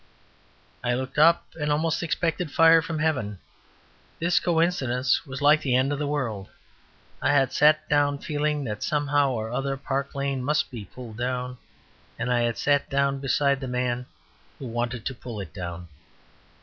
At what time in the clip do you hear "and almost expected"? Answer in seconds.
1.59-2.49